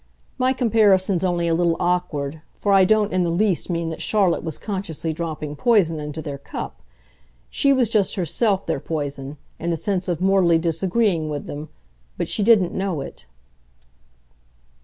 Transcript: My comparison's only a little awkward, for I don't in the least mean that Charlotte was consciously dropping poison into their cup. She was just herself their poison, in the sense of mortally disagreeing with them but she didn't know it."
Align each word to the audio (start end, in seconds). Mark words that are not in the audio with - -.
My 0.39 0.51
comparison's 0.51 1.23
only 1.23 1.47
a 1.47 1.53
little 1.53 1.77
awkward, 1.79 2.41
for 2.55 2.73
I 2.73 2.85
don't 2.85 3.13
in 3.13 3.23
the 3.23 3.29
least 3.29 3.69
mean 3.69 3.89
that 3.91 4.01
Charlotte 4.01 4.43
was 4.43 4.57
consciously 4.57 5.13
dropping 5.13 5.55
poison 5.55 5.99
into 5.99 6.23
their 6.23 6.39
cup. 6.39 6.81
She 7.51 7.71
was 7.71 7.87
just 7.87 8.15
herself 8.15 8.65
their 8.65 8.79
poison, 8.79 9.37
in 9.59 9.69
the 9.69 9.77
sense 9.77 10.07
of 10.07 10.19
mortally 10.19 10.57
disagreeing 10.57 11.29
with 11.29 11.45
them 11.45 11.69
but 12.17 12.27
she 12.27 12.41
didn't 12.41 12.73
know 12.73 13.01
it." 13.01 13.27